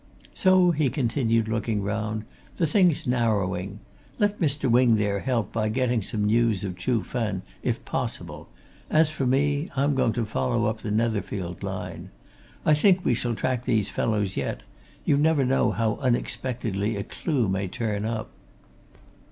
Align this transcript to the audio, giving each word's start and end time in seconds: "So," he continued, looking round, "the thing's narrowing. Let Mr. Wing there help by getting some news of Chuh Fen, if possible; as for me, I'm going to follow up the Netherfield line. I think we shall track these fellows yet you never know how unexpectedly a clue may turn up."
"So," 0.33 0.71
he 0.71 0.89
continued, 0.89 1.47
looking 1.47 1.83
round, 1.83 2.23
"the 2.57 2.65
thing's 2.65 3.05
narrowing. 3.05 3.81
Let 4.17 4.39
Mr. 4.39 4.67
Wing 4.67 4.95
there 4.95 5.19
help 5.19 5.53
by 5.53 5.69
getting 5.69 6.01
some 6.01 6.25
news 6.25 6.63
of 6.63 6.73
Chuh 6.75 7.05
Fen, 7.05 7.43
if 7.61 7.85
possible; 7.85 8.49
as 8.89 9.11
for 9.11 9.27
me, 9.27 9.69
I'm 9.75 9.93
going 9.93 10.13
to 10.13 10.25
follow 10.25 10.65
up 10.65 10.79
the 10.79 10.89
Netherfield 10.89 11.61
line. 11.61 12.09
I 12.65 12.73
think 12.73 13.05
we 13.05 13.13
shall 13.13 13.35
track 13.35 13.65
these 13.65 13.91
fellows 13.91 14.35
yet 14.35 14.63
you 15.05 15.17
never 15.17 15.45
know 15.45 15.69
how 15.69 15.97
unexpectedly 16.01 16.95
a 16.95 17.03
clue 17.03 17.47
may 17.47 17.67
turn 17.67 18.03
up." 18.03 18.31